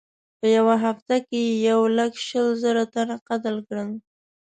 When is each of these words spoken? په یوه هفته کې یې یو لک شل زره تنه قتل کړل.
په 0.39 0.45
یوه 0.57 0.75
هفته 0.85 1.15
کې 1.27 1.39
یې 1.49 1.55
یو 1.69 1.81
لک 1.97 2.13
شل 2.27 2.47
زره 2.63 2.83
تنه 2.93 3.15
قتل 3.27 3.55
کړل. 3.67 3.89